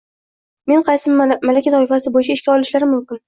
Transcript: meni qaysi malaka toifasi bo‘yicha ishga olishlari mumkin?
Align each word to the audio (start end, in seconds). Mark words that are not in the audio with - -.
meni 0.71 0.85
qaysi 0.87 1.13
malaka 1.49 1.75
toifasi 1.75 2.13
bo‘yicha 2.17 2.39
ishga 2.39 2.57
olishlari 2.57 2.91
mumkin? 2.97 3.19